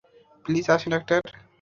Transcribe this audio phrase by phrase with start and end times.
[0.45, 1.19] Please আসেন, doctor.